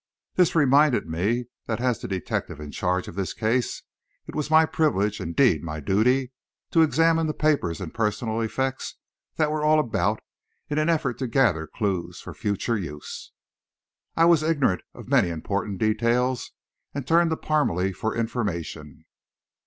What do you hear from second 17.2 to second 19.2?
to Parmelee for information.